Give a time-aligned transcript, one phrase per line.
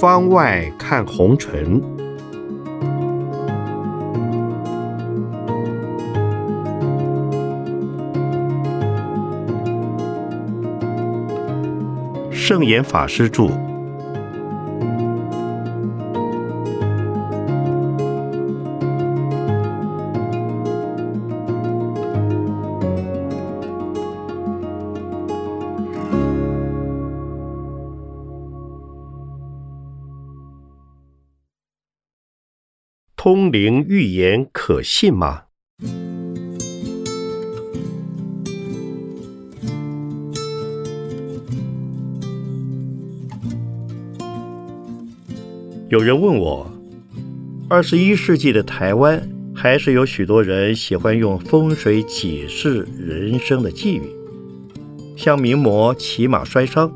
[0.00, 1.82] 方外看红尘，
[12.30, 13.69] 圣严法师著。
[33.32, 35.42] 通灵预言可信吗？
[45.88, 46.68] 有人问我，
[47.68, 49.22] 二十一世纪的台湾，
[49.54, 54.02] 还是有许多人喜欢用风水解释人生的际遇，
[55.16, 56.92] 像名模骑马摔伤，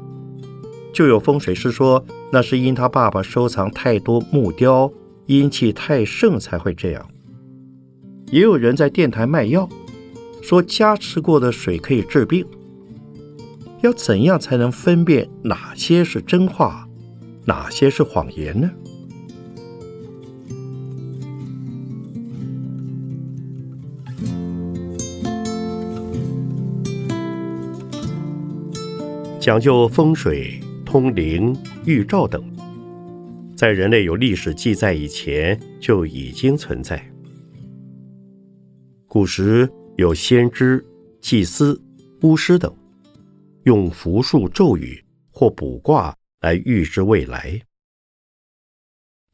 [0.93, 4.93] 就有风水师说那是因他爸爸收藏太多木雕。
[5.27, 7.07] 阴气太盛才会这样。
[8.31, 9.69] 也有人在电台卖药，
[10.43, 12.47] 说加持过的水可以治病。
[13.83, 16.89] 要怎样才能分辨哪些是真话，
[17.45, 18.71] 哪些是谎言呢？
[29.39, 32.43] 讲究风水、通灵、预兆等。
[33.57, 37.11] 在人类有历史记载以前就已经存在。
[39.07, 40.85] 古时有先知、
[41.21, 41.81] 祭司、
[42.23, 42.77] 巫师等，
[43.63, 47.61] 用符术、咒语或卜卦来预知未来。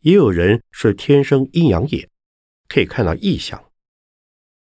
[0.00, 2.08] 也有人是天生阴阳眼，
[2.68, 3.62] 可以看到异象。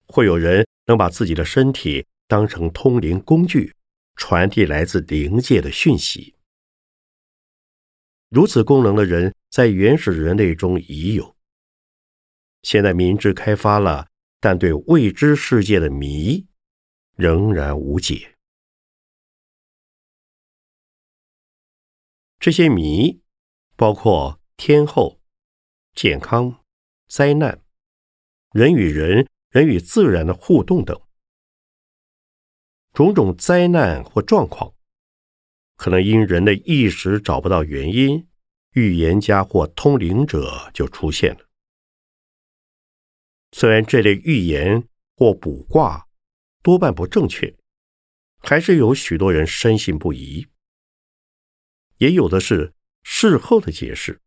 [0.07, 3.73] 会有人能把自己的身体当成通灵工具，
[4.15, 6.34] 传递来自灵界的讯息。
[8.29, 11.35] 如此功能的人，在原始人类中已有。
[12.63, 14.07] 现在明智开发了，
[14.39, 16.45] 但对未知世界的谜
[17.15, 18.35] 仍然无解。
[22.39, 23.21] 这些谜
[23.75, 25.19] 包括天后、
[25.95, 26.63] 健康、
[27.07, 27.63] 灾难、
[28.51, 31.01] 人与人、人与自然的互动等
[32.93, 34.74] 种种灾难或状况。
[35.75, 38.27] 可能因人类一时找不到原因，
[38.71, 41.49] 预言家或通灵者就出现了。
[43.51, 46.07] 虽然这类预言或卜卦
[46.63, 47.55] 多半不正确，
[48.39, 50.47] 还是有许多人深信不疑。
[51.97, 54.21] 也有的是事后的解释，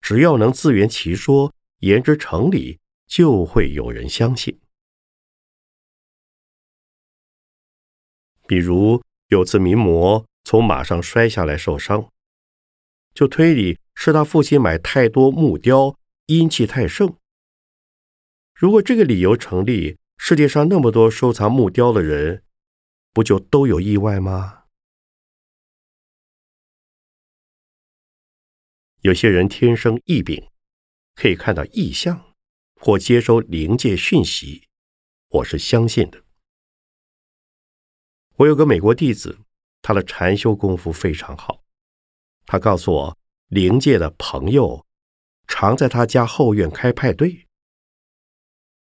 [0.00, 4.60] 只要能自圆其说，言之成理，就会有人相信。
[8.46, 10.26] 比如有次名模。
[10.44, 12.10] 从马上摔下来受伤，
[13.14, 17.16] 就推理是他父亲买太多木雕，阴气太盛。
[18.54, 22.44] 如果这个理由成立，世界上那么多收藏木雕的人，
[23.12, 24.64] 不就都有意外吗？
[29.00, 30.48] 有些人天生异禀，
[31.16, 32.34] 可以看到异象
[32.76, 34.68] 或接收灵界讯息，
[35.28, 36.24] 我是相信的。
[38.36, 39.40] 我有个美国弟子。
[39.82, 41.62] 他的禅修功夫非常好，
[42.46, 44.86] 他告诉我，灵界的朋友
[45.48, 47.48] 常在他家后院开派对。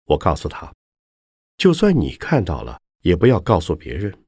[0.05, 0.71] 我告诉他，
[1.57, 4.23] 就算你看到了，也不要告诉别人。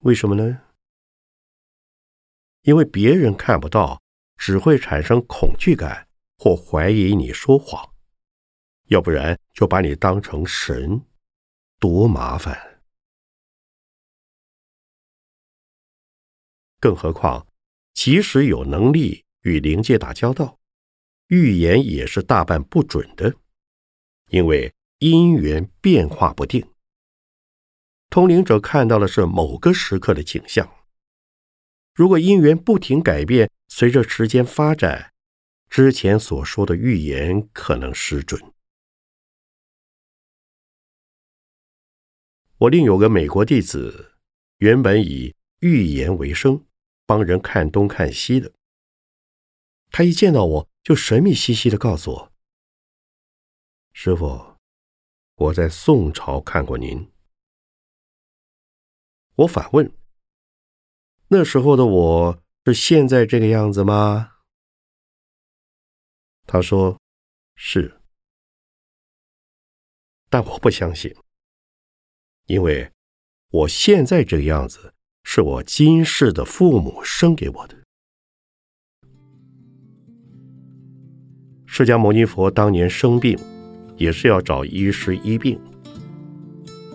[0.00, 0.60] 为什么呢？
[2.62, 4.02] 因为别人看不到，
[4.36, 7.94] 只会产生恐惧感或怀疑你说谎，
[8.88, 11.02] 要不然就把你当成神，
[11.78, 12.67] 多麻烦。
[16.80, 17.46] 更何况，
[17.94, 20.58] 即使有能力与灵界打交道，
[21.28, 23.34] 预言也是大半不准的，
[24.30, 26.66] 因为因缘变化不定。
[28.10, 30.72] 通灵者看到的是某个时刻的景象，
[31.94, 35.12] 如果因缘不停改变，随着时间发展，
[35.68, 38.40] 之前所说的预言可能失准。
[42.58, 44.14] 我另有个美国弟子，
[44.58, 46.64] 原本以预言为生。
[47.08, 48.52] 帮人看东看西的，
[49.90, 52.32] 他一见到我就神秘兮兮的告诉我
[53.94, 54.58] ：“师傅，
[55.36, 57.10] 我在宋朝看过您。”
[59.36, 59.90] 我反问
[61.28, 64.34] ：“那时候的我是现在这个样子吗？”
[66.44, 67.00] 他说
[67.56, 68.02] ：“是。”
[70.28, 71.16] 但我不相信，
[72.44, 72.92] 因为
[73.48, 74.94] 我现在这个样子
[75.30, 77.74] 是我今世的父母生给我的。
[81.66, 83.38] 释迦牟尼佛当年生病，
[83.98, 85.60] 也是要找医师医病。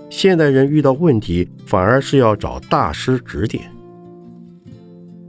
[0.10, 3.72] 现代人遇到问题，反而是要找大师指点。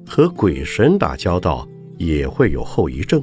[0.06, 1.68] 和鬼神打交道
[1.98, 3.22] 也会有后遗症，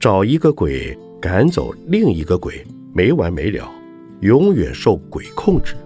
[0.00, 3.72] 找一个鬼赶走另一个鬼，没完没了，
[4.22, 5.76] 永远受鬼控制。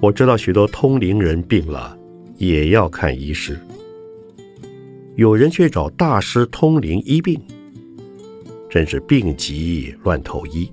[0.00, 1.98] 我知道许多通灵人病了，
[2.36, 3.58] 也要看医师。
[5.14, 7.40] 有人去找大师通灵医病，
[8.68, 10.70] 真是病急乱投医。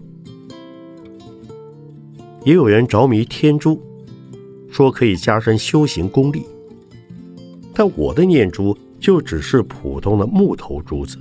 [2.44, 3.82] 也有人着迷天珠，
[4.70, 6.44] 说可以加深修行功力，
[7.74, 11.18] 但我的念珠就只是普通的木头珠子。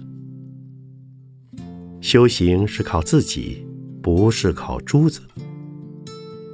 [2.01, 3.65] 修行是靠自己，
[4.03, 5.21] 不是靠珠子。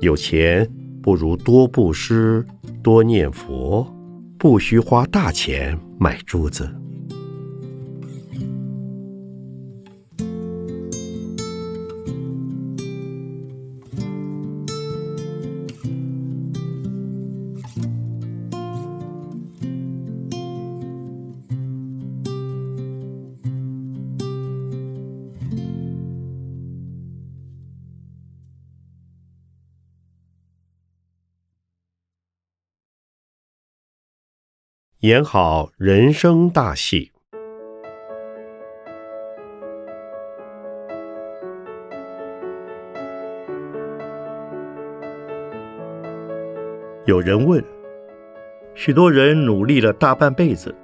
[0.02, 0.70] 有钱
[1.08, 2.44] 不如多布施，
[2.82, 3.90] 多念佛，
[4.38, 6.70] 不需花大钱买珠子。
[35.08, 37.10] 演好人生大戏。
[47.06, 47.64] 有人问：
[48.74, 50.74] 许多人努力了大半辈子，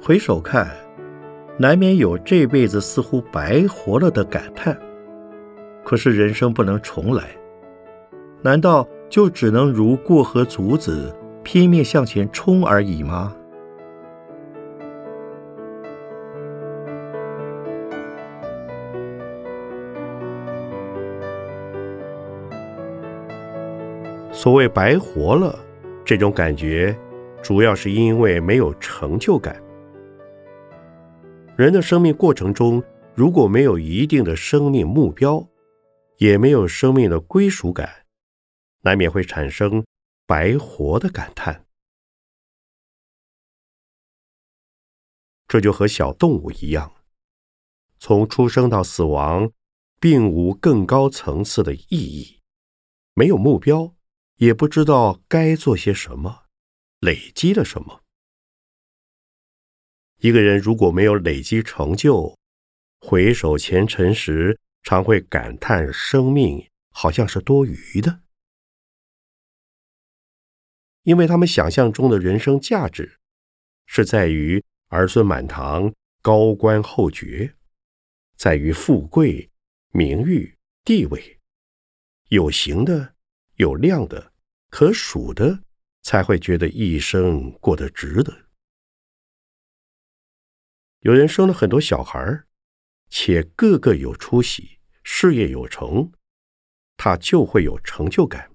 [0.00, 0.70] 回首看，
[1.58, 4.78] 难免有这辈子似乎白活了的感叹。
[5.84, 7.24] 可是人生不能重来，
[8.42, 11.12] 难道就只能如过河卒子？
[11.44, 13.36] 拼命向前冲而已吗？
[24.32, 25.56] 所谓白活了，
[26.04, 26.94] 这种感觉，
[27.40, 29.56] 主要是因为没有成就感。
[31.56, 32.82] 人的生命过程中，
[33.14, 35.46] 如果没有一定的生命目标，
[36.18, 37.88] 也没有生命的归属感，
[38.82, 39.82] 难免会产生。
[40.26, 41.66] 白活的感叹，
[45.46, 46.94] 这就和小动物一样，
[47.98, 49.52] 从出生到死亡，
[50.00, 52.40] 并无更高层次的意义，
[53.12, 53.94] 没有目标，
[54.36, 56.46] 也不知道该做些什么，
[57.00, 58.02] 累积了什么。
[60.20, 62.34] 一个人如果没有累积成就，
[63.00, 68.23] 回首前尘时，常会感叹生命好像是多余的。
[71.04, 73.18] 因为他们想象中的人生价值，
[73.86, 77.54] 是在于儿孙满堂、高官厚爵，
[78.36, 79.50] 在于富贵、
[79.90, 81.38] 名誉、地位，
[82.28, 83.14] 有形的、
[83.56, 84.32] 有量的、
[84.70, 85.62] 可数的，
[86.02, 88.46] 才会觉得一生过得值得。
[91.00, 92.44] 有人生了很多小孩
[93.10, 96.10] 且个个有出息、事业有成，
[96.96, 98.53] 他就会有成就感。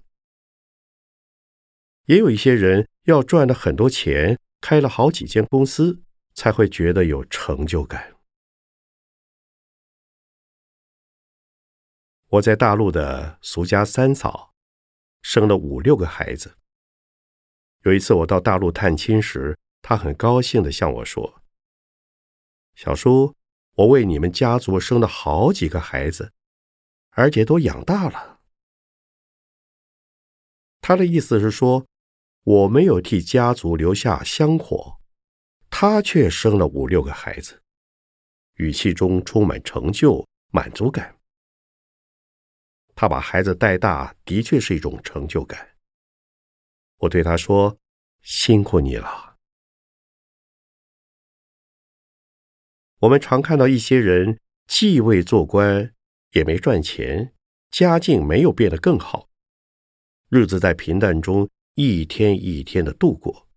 [2.10, 6.02] 也有一些人要赚了很多钱，开了好几间公司，
[6.34, 8.16] 才会觉得有成就感。
[12.30, 14.52] 我在大陆的俗家三嫂，
[15.22, 16.56] 生了五六个孩子。
[17.84, 21.40] 有一次我到大陆探亲时，她很高兴的向我说
[22.74, 23.36] ：“小叔，
[23.74, 26.32] 我为你们家族生了好几个孩子，
[27.10, 28.40] 而且都养大了。”
[30.82, 31.86] 他的意思是说。
[32.42, 34.98] 我没有替家族留下香火，
[35.68, 37.62] 他却生了五六个孩子，
[38.54, 41.16] 语气中充满成就、满足感。
[42.94, 45.76] 他把孩子带大，的确是一种成就感。
[46.98, 47.78] 我对他说
[48.20, 49.36] ：“辛苦你了。”
[53.00, 55.94] 我们常看到一些人既未做官，
[56.32, 57.34] 也没赚钱，
[57.70, 59.30] 家境没有变得更好，
[60.28, 61.48] 日子在平淡中。
[61.74, 63.48] 一天一天的度过，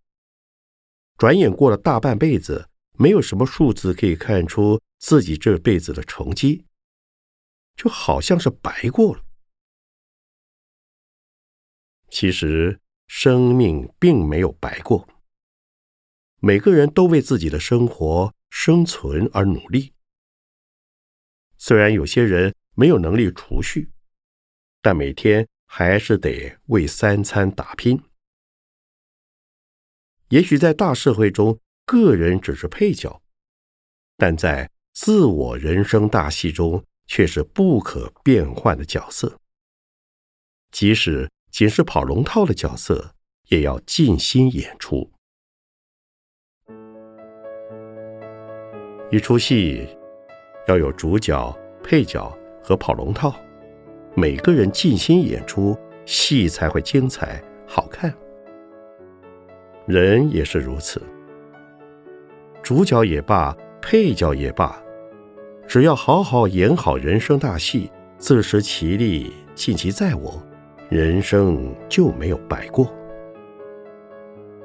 [1.17, 6.65] 转眼过了大半辈子，没有什么数字可以看出自己这辈子的成绩，
[7.75, 9.23] 就好像是白过了。
[12.09, 15.09] 其实生命并没有白过，
[16.39, 19.93] 每个人都为自己的生活生存而努力。
[21.57, 23.91] 虽然有些人没有能力储蓄，
[24.81, 27.99] 但每天还是得为三餐打拼。
[30.29, 33.23] 也许在大社会中，个人只是配角，
[34.15, 39.39] 但在自我人生大戏中，却是不可变换的角色。
[40.69, 43.15] 即使仅是跑龙套的角色，
[43.47, 45.11] 也要尽心演出。
[49.11, 49.87] 一出戏
[50.67, 51.51] 要有主角、
[51.83, 53.35] 配角和跑龙套，
[54.15, 58.13] 每个人尽心演出，戏才会精彩好看。
[59.87, 61.01] 人也是如此，
[62.61, 64.81] 主角也罢，配角也罢，
[65.67, 70.41] 只要好好演好人生大戏，自食其力，尽其在我，
[70.89, 72.87] 人生就没有白过。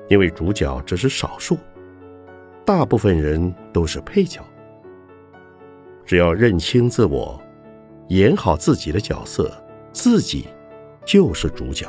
[0.09, 1.59] 因为主角只是少数。
[2.65, 4.45] 大部分人都是配角，
[6.05, 7.41] 只要认清自我，
[8.09, 9.53] 演好自己的角色，
[9.93, 10.49] 自己
[11.05, 11.87] 就是主角。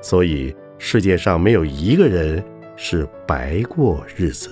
[0.00, 2.44] 所以世界上没有一个人
[2.76, 4.50] 是白过日子。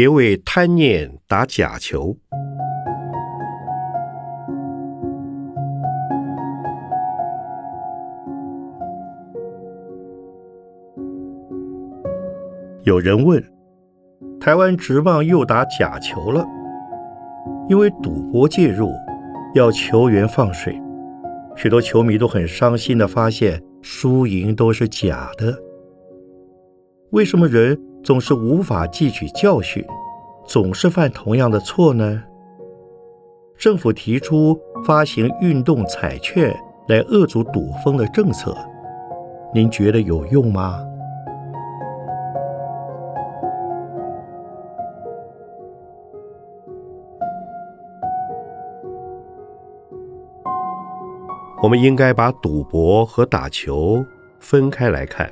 [0.00, 2.16] 别为贪念打假球。
[12.84, 13.42] 有人问：
[14.38, 16.46] 台湾职棒又打假球了？
[17.68, 18.92] 因为赌博介入，
[19.56, 20.80] 要球员放水，
[21.56, 25.58] 许多球迷都很伤心的发现，输赢都是假的。
[27.10, 27.76] 为什么人？
[28.02, 29.84] 总是无法汲取教训，
[30.46, 32.22] 总是犯同样的错呢？
[33.58, 36.56] 政府提出发行运动彩券
[36.88, 38.56] 来遏阻赌风的政策，
[39.52, 40.84] 您觉得有用吗？
[51.60, 54.02] 我们应该把赌博和打球
[54.38, 55.28] 分开来看。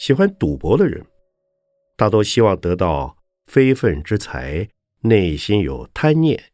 [0.00, 1.06] 喜欢赌博的人，
[1.94, 4.66] 大多希望得到非分之财，
[5.00, 6.52] 内心有贪念，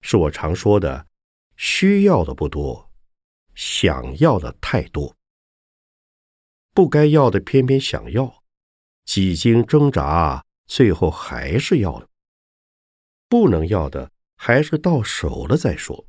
[0.00, 1.08] 是我常说的：
[1.56, 2.88] 需要的不多，
[3.56, 5.16] 想要的太多。
[6.72, 8.44] 不该要的偏偏想要，
[9.04, 12.06] 几经挣扎，最后还是要了；
[13.28, 16.06] 不能要的，还是到手了再说。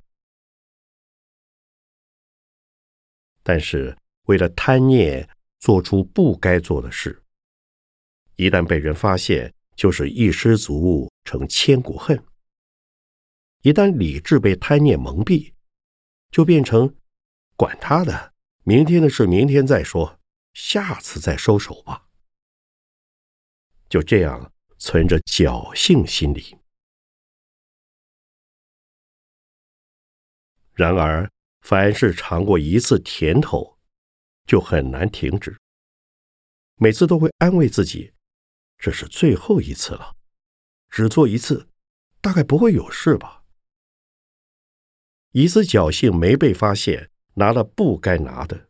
[3.42, 5.28] 但是为了贪念。
[5.60, 7.24] 做出不该做的事，
[8.36, 12.24] 一旦被人发现，就是一失足成千古恨。
[13.62, 15.54] 一旦理智被贪念蒙蔽，
[16.32, 16.96] 就变成
[17.56, 18.34] 管他的，
[18.64, 20.20] 明天的事明天再说，
[20.54, 22.08] 下次再收手吧。
[23.90, 26.58] 就这样存着侥幸心理。
[30.74, 33.77] 然而，凡是尝过一次甜头，
[34.48, 35.56] 就很难停止。
[36.78, 38.14] 每次都会安慰自己，
[38.80, 40.16] 这是最后一次了，
[40.90, 41.70] 只做一次，
[42.22, 43.44] 大概不会有事吧。
[45.32, 48.70] 一次侥幸没被发现，拿了不该拿的，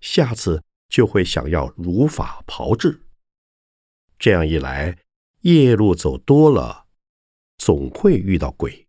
[0.00, 3.02] 下次就会想要如法炮制。
[4.18, 4.98] 这样一来，
[5.40, 6.86] 夜路走多了，
[7.58, 8.86] 总会遇到鬼。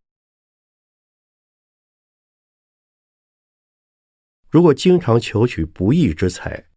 [4.51, 6.67] 如果经常求取不义之财，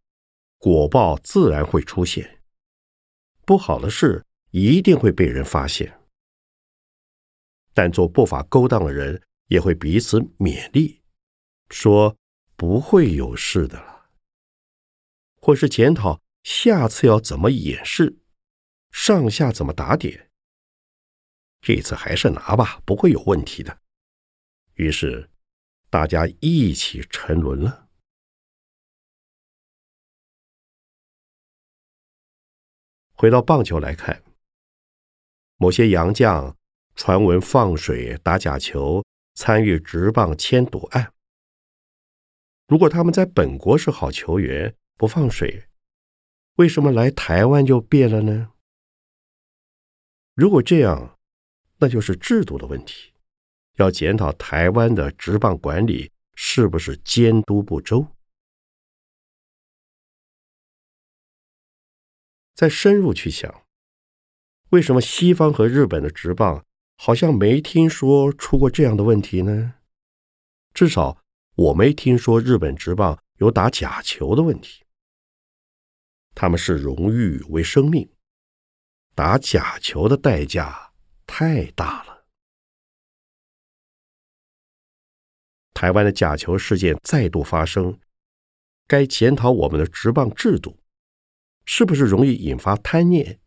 [0.59, 2.40] 果报自然会出现。
[3.45, 6.00] 不好的事一定会被人发现，
[7.73, 11.02] 但做不法勾当的人也会彼此勉励，
[11.69, 12.16] 说
[12.54, 14.09] 不会有事的了，
[15.40, 18.19] 或是检讨下次要怎么掩饰，
[18.93, 20.31] 上下怎么打点。
[21.61, 23.81] 这次还是拿吧，不会有问题的。
[24.75, 25.28] 于是。
[25.95, 27.89] 大家一起沉沦了。
[33.13, 34.25] 回到棒球来看，
[35.57, 36.57] 某些洋将
[36.97, 41.15] 传闻放水打假球，参与职棒签赌案。
[42.67, 45.69] 如果他们在本国是好球员，不放水，
[46.57, 48.51] 为什么来台湾就变了呢？
[50.35, 51.17] 如果这样，
[51.79, 53.13] 那就是制度的问题，
[53.76, 58.07] 要检讨台湾的职棒管理是不是监督不周。
[62.54, 63.62] 再深入去想，
[64.71, 66.64] 为什么西方和日本的职棒
[66.97, 69.75] 好像没听说出过这样的问题呢？
[70.73, 71.21] 至少
[71.57, 74.85] 我没听说日本职棒有打假球的问题。
[76.37, 78.09] 他们视荣誉为生命，
[79.14, 80.93] 打假球的代价
[81.26, 82.13] 太大了。
[85.75, 87.99] 台湾的假球事件再度发生，
[88.87, 90.78] 该检讨我们的职棒制度。
[91.66, 93.38] 是不是容易引发贪念？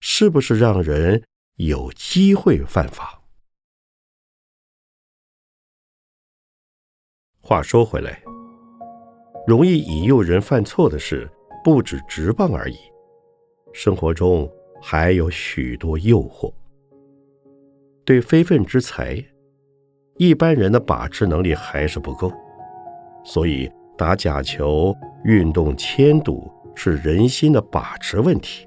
[0.00, 3.22] 是不是让人有机会犯法？
[7.40, 8.22] 话说回来，
[9.46, 11.30] 容易引诱人犯错的事
[11.62, 12.76] 不止职棒而已，
[13.72, 14.50] 生活中
[14.82, 16.52] 还有许多诱惑。
[18.04, 19.24] 对非分之财，
[20.16, 22.32] 一般人的把持能力还是不够，
[23.24, 24.94] 所以打假球、
[25.24, 26.50] 运动签赌。
[26.76, 28.66] 是人心的把持问题。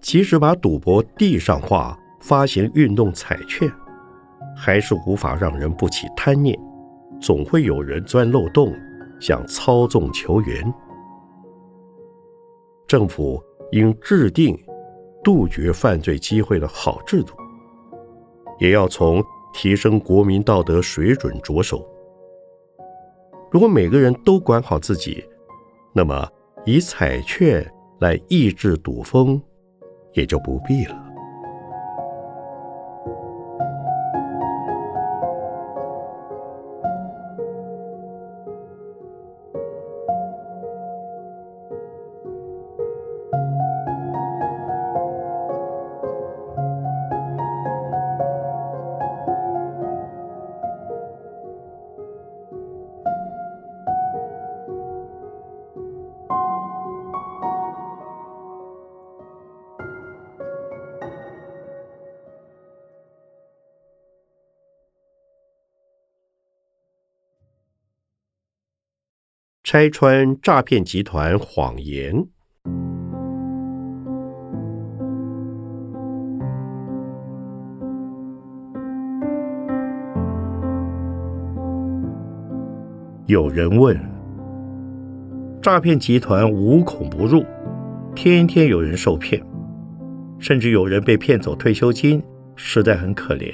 [0.00, 3.68] 即使把赌博地上化，发行运动彩券，
[4.56, 6.56] 还是无法让人不起贪念。
[7.20, 8.72] 总会有人钻漏洞，
[9.18, 10.72] 想操纵球员。
[12.86, 14.56] 政府应制定
[15.24, 17.34] 杜绝犯罪机会的好制度，
[18.60, 19.20] 也要从
[19.54, 21.88] 提升国民道德水准着手。
[23.50, 25.24] 如果每个人都管好自己，
[25.94, 26.28] 那么。
[26.66, 27.62] 以彩券
[28.00, 29.38] 来抑制赌风，
[30.14, 31.03] 也就不必了。
[69.66, 72.14] 拆穿诈骗集团谎言。
[83.24, 83.98] 有人问：
[85.62, 87.42] 诈骗集团无孔不入，
[88.14, 89.42] 天天有人受骗，
[90.38, 92.22] 甚至有人被骗走退休金，
[92.54, 93.50] 实在很可怜。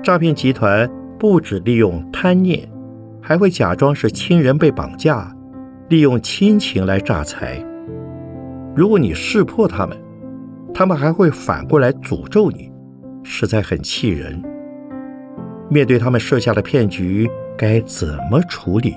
[0.00, 2.75] 诈骗集团不止利用贪念。
[3.28, 5.34] 还会假装是亲人被绑架，
[5.88, 7.60] 利用亲情来诈财。
[8.72, 10.00] 如果你识破他们，
[10.72, 12.70] 他们还会反过来诅咒你，
[13.24, 14.40] 实在很气人。
[15.68, 18.94] 面对他们设下的骗局，该怎么处理？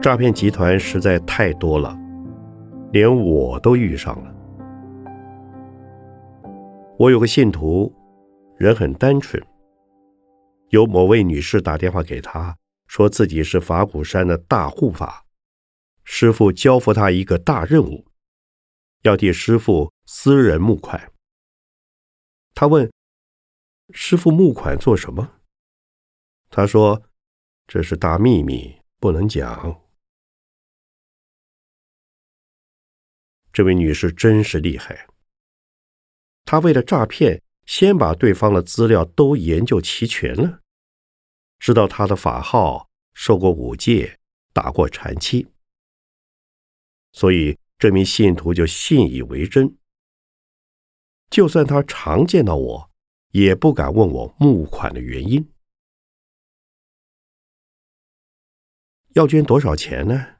[0.00, 1.98] 诈骗集团实在太多了。
[2.92, 4.34] 连我都遇上了。
[6.98, 7.92] 我有个信徒，
[8.56, 9.42] 人很单纯。
[10.70, 15.24] 有某位女士打电话给他，说自己是法鼓山的大护法，
[16.04, 18.06] 师傅交付他一个大任务，
[19.02, 21.12] 要替师傅私人募款。
[22.54, 22.90] 他问
[23.92, 25.32] 师傅募款做什么？
[26.50, 27.02] 他说
[27.66, 29.82] 这是大秘密，不能讲。
[33.56, 35.08] 这位女士真是厉害。
[36.44, 40.60] 她为了诈骗，先把对方的资料都研究齐全了，
[41.58, 44.18] 知道他的法号，受过五戒，
[44.52, 45.46] 打过禅期，
[47.12, 49.74] 所以这名信徒就信以为真。
[51.30, 52.90] 就算他常见到我，
[53.30, 55.50] 也不敢问我募款的原因。
[59.14, 60.36] 要捐多少钱呢？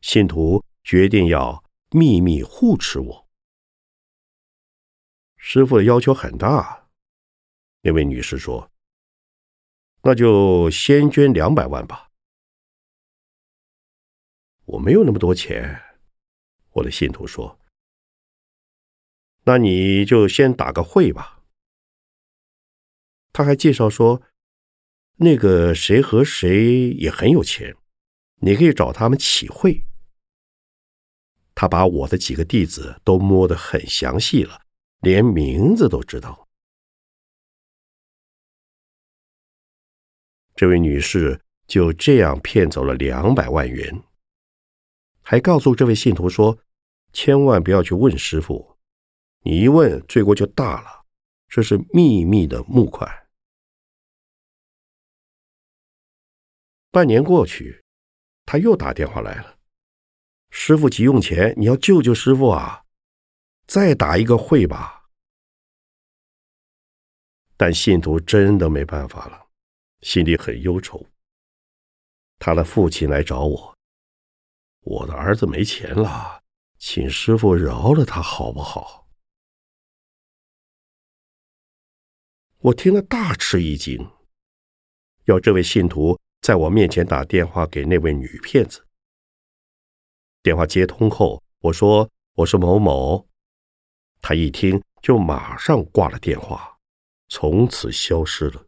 [0.00, 1.61] 信徒决定要。
[1.94, 3.28] 秘密护持我，
[5.36, 6.88] 师傅的要求很大。
[7.82, 8.72] 那位女士说
[10.02, 12.10] ：“那就先捐两百万吧。”
[14.64, 15.82] 我没有那么多钱，
[16.70, 17.60] 我的信徒说
[19.44, 21.42] ：“那你就先打个会吧。”
[23.34, 24.22] 他还介绍说
[25.20, 27.76] ：“那个谁和谁也很有钱，
[28.36, 29.86] 你可以找他们起会。
[31.54, 34.62] 他把我的几个弟子都摸得很详细了，
[35.00, 36.48] 连名字都知道。
[40.54, 44.02] 这位女士就这样骗走了两百万元，
[45.22, 46.58] 还告诉这位信徒说
[47.12, 48.76] ：“千万不要去问师傅，
[49.40, 51.06] 你一问罪过就大了，
[51.48, 53.10] 这是秘密的募款。”
[56.92, 57.82] 半年过去，
[58.44, 59.58] 他又打电话来了。
[60.54, 62.84] 师傅急用钱，你要救救师傅啊！
[63.66, 65.08] 再打一个会吧。
[67.56, 69.46] 但信徒真的没办法了，
[70.02, 71.04] 心里很忧愁。
[72.38, 73.74] 他的父亲来找我，
[74.80, 76.42] 我的儿子没钱了，
[76.78, 79.08] 请师傅饶了他好不好？
[82.58, 84.06] 我听了大吃一惊，
[85.24, 88.86] 要这位信徒在我面前打电话给那位女骗子。
[90.42, 93.28] 电话接通后，我说：“我是某某。”
[94.20, 96.76] 他一听就马上挂了电话，
[97.28, 98.66] 从此消失了。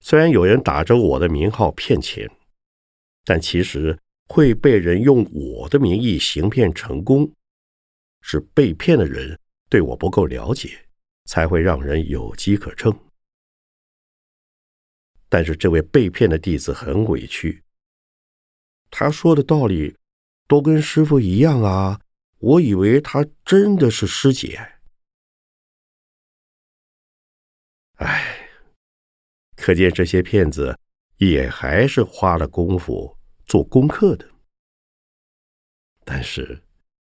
[0.00, 2.30] 虽然有人打着我的名号骗钱，
[3.24, 3.98] 但其实
[4.28, 7.30] 会被人用我的名义行骗成功，
[8.22, 10.86] 是被骗的人对我不够了解，
[11.26, 13.11] 才会让人有机可乘。
[15.32, 17.62] 但是这位被骗的弟子很委屈，
[18.90, 19.96] 他说的道理
[20.46, 21.98] 都跟师傅一样啊！
[22.36, 24.60] 我以为他真的是师姐。
[27.94, 28.50] 哎，
[29.56, 30.78] 可见这些骗子
[31.16, 33.16] 也还是花了功夫
[33.46, 34.28] 做功课的。
[36.04, 36.62] 但是，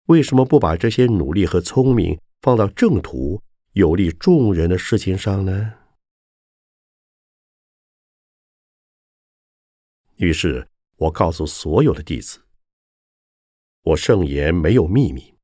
[0.09, 5.80] 为什么不把这些努力和聪明放到正途、有利众人的事情上呢？
[10.21, 12.39] 于是我告诉所有的弟子
[13.85, 15.35] ：“我圣言没有秘密。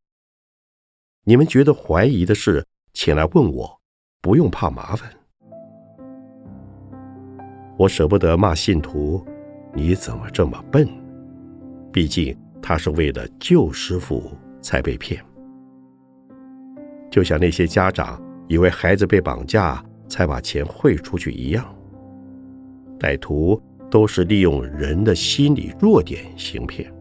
[1.24, 3.80] 你们觉得怀疑的事，请来问我，
[4.20, 5.10] 不用怕麻烦。
[7.78, 9.26] 我舍不得骂信徒，
[9.72, 10.86] 你怎么这么笨？
[11.90, 15.24] 毕竟他是为了救师傅才被骗，
[17.10, 21.64] 就像那些家长以为孩子被绑架才把钱汇出去一样，
[22.98, 23.58] 歹徒。”
[23.96, 26.92] 都是利用人的心理弱点行骗。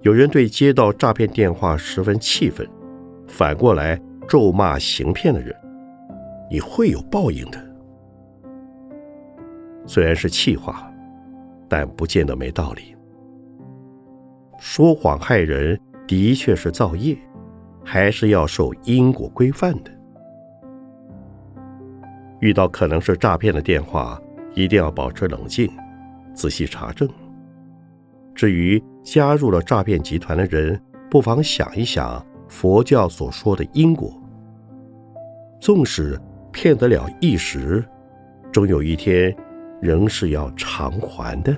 [0.00, 2.66] 有人对接到诈骗电话十分气愤，
[3.28, 5.54] 反过来咒骂行骗的人
[6.50, 7.62] ：“你会有报应的。”
[9.84, 10.90] 虽然是气话，
[11.68, 12.96] 但不见得没道理。
[14.58, 17.14] 说谎害人的确是造业，
[17.84, 19.90] 还是要受因果规范的。
[22.40, 24.20] 遇到可能是诈骗的电话，
[24.54, 25.70] 一定要保持冷静，
[26.34, 27.08] 仔细查证。
[28.34, 34.12] 至于加入了诈骗集团的人，不妨想一想佛教所说的因果。
[35.60, 36.18] 纵使
[36.50, 37.84] 骗得了一时，
[38.50, 39.34] 终有一天
[39.80, 41.54] 仍是要偿还的。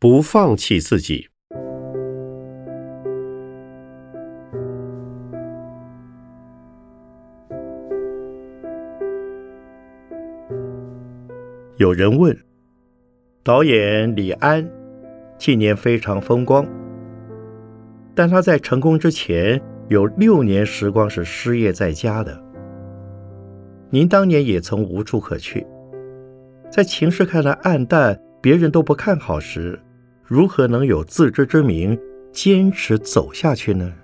[0.00, 1.28] 不放弃自己。
[11.78, 12.36] 有人问：
[13.42, 14.70] 导演李安
[15.36, 16.64] 近年非常风光，
[18.14, 22.40] 但他在成功之前有六年时光是失业在家的。
[23.90, 25.66] 您当年也曾无处可去，
[26.70, 29.76] 在情势看来暗淡，别人都不看好时。
[30.28, 31.98] 如何能有自知之明，
[32.30, 33.94] 坚持走下去呢？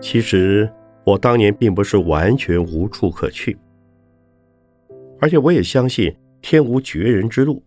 [0.00, 0.68] 其实
[1.04, 3.56] 我当年并不是完全无处可去，
[5.20, 7.62] 而且我也相信天无绝人之路。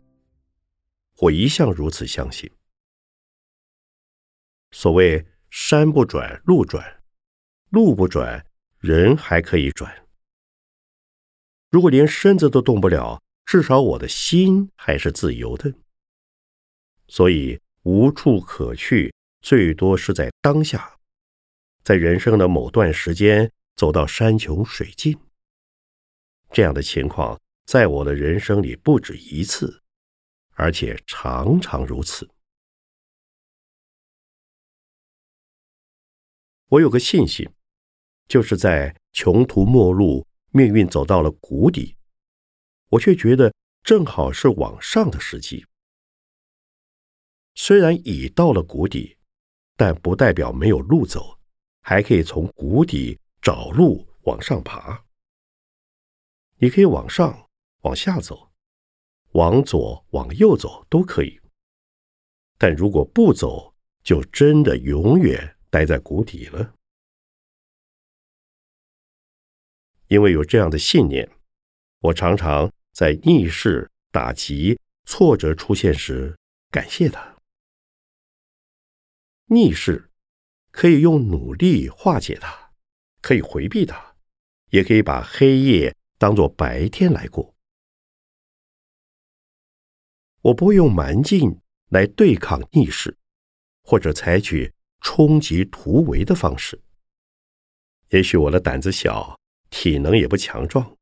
[1.21, 2.51] 我一向如此相信。
[4.71, 6.84] 所谓山不转路转。
[7.69, 8.45] 路不转，
[8.80, 10.08] 人还可以转。
[11.69, 15.73] 如果连身子都动不了，至少我的心还是自由的。
[17.08, 20.97] 所以无处可去，最多是在当下，
[21.84, 25.17] 在人生的某段时间走到山穷水尽。
[26.51, 29.84] 这样的情况在我的人生里不止一次，
[30.54, 32.30] 而且常常如此。
[36.69, 37.47] 我有个信心，
[38.28, 41.95] 就是在穷途末路、命运走到了谷底，
[42.89, 45.65] 我却觉得正好是往上的时机。
[47.54, 49.17] 虽然已到了谷底，
[49.78, 51.39] 但不代表没有路走，
[51.82, 55.06] 还可以从谷底找路往上爬。
[56.58, 57.47] 你可以往上、
[57.82, 58.51] 往下走，
[59.34, 61.39] 往左、往右走都可以。
[62.58, 66.73] 但如果不走，就真的永远待在谷底了。
[70.07, 71.29] 因为有这样的信念，
[71.99, 76.38] 我常常在逆势、打击、挫折出现时
[76.69, 77.35] 感谢他。
[79.47, 80.09] 逆势
[80.71, 82.71] 可以用努力化解它，
[83.21, 84.15] 可以回避它，
[84.69, 85.93] 也可以把黑夜。
[86.17, 87.53] 当做白天来过，
[90.39, 91.59] 我不会用蛮劲
[91.89, 93.17] 来对抗逆势，
[93.83, 94.73] 或者采取
[95.05, 96.81] 冲击突围的方式。
[98.09, 99.39] 也许我的胆子小，
[99.69, 100.97] 体能也不强壮，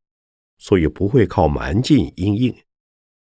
[0.57, 2.63] 所以不会靠蛮劲硬硬，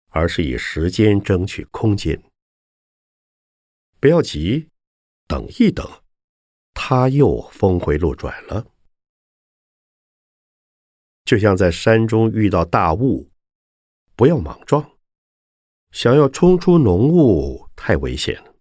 [0.09, 2.21] 而是以时间争取空间。
[3.99, 4.69] 不要急，
[5.27, 5.83] 等一等，
[6.75, 8.67] 他又峰回路转了。
[11.25, 13.31] 就像在山中遇到大雾，
[14.15, 14.91] 不要莽撞，
[15.91, 18.53] 想要冲出浓雾太危险了。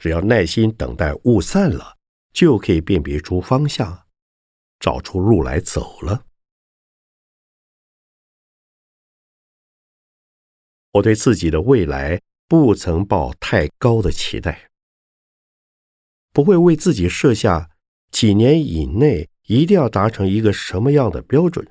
[0.00, 1.96] 只要耐心等待雾散了，
[2.32, 4.06] 就可以辨别出方向，
[4.80, 6.24] 找出路来走了。
[10.92, 14.70] 我对自己的未来不曾抱太高的期待，
[16.32, 17.70] 不会为自己设下
[18.10, 19.28] 几年以内。
[19.46, 21.66] 一定要达成一个什么样的标准？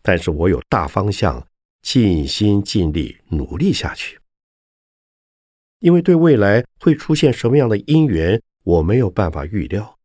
[0.00, 1.46] 但是我有大方向，
[1.82, 4.18] 尽心尽力努力下去。
[5.84, 9.98] 因为对未来会出现什么样的因缘，我没有办法预料。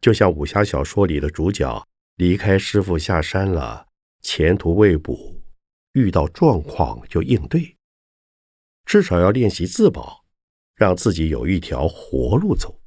[0.00, 3.88] 就像武侠小说里的主角离开师傅下山了，
[4.20, 5.42] 前途未卜，
[5.94, 7.76] 遇到状况就应对，
[8.84, 10.24] 至少要练习自保，
[10.76, 12.80] 让自己有一条活路走。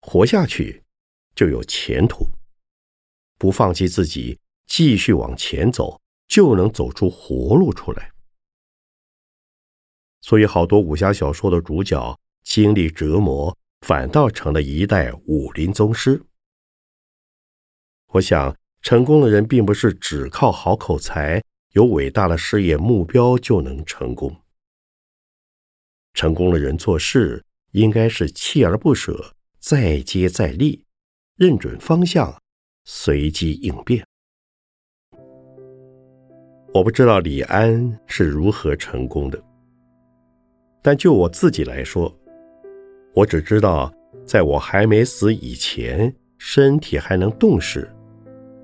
[0.00, 0.82] 活下去，
[1.36, 2.26] 就有前途。
[3.38, 5.99] 不放弃自己，继续往前走，
[6.30, 8.12] 就能走出活路出来。
[10.22, 16.24] 所以，好多武侠小说的主角经历折磨，反倒成了一代武林宗师。
[18.12, 24.40] 我想，成功的人并不是只靠好口才、有伟大的事业目标就能成功。
[26.14, 29.34] 成功的人做事，应该是锲而不舍。
[29.58, 30.84] 再接再厉，
[31.36, 32.40] 认准方向，
[32.84, 34.09] 随机应变。
[36.72, 39.42] 我不知道李安是如何成功的，
[40.80, 42.14] 但就我自己来说，
[43.12, 43.92] 我只知道，
[44.24, 47.90] 在我还没死以前，身体还能动时，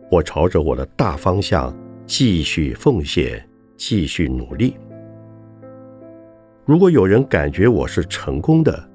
[0.08, 3.44] 我朝着我的大方向继续奉献，
[3.76, 4.76] 继续努力。
[6.64, 8.88] 如果有人感觉我是成功的，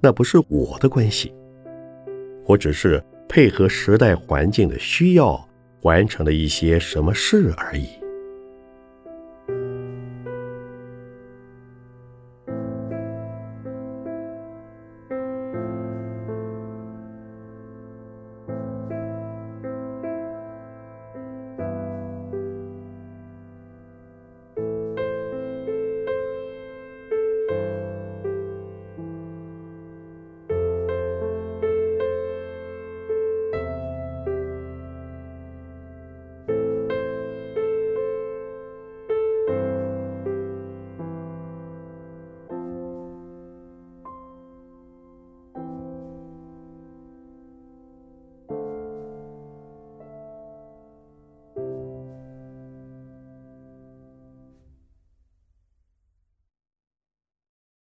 [0.00, 1.34] 那不是我的关系，
[2.46, 5.46] 我只是配合时代环境的需要，
[5.82, 7.86] 完成了一些什么事而已。